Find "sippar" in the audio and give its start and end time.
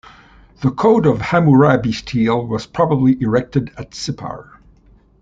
3.91-4.49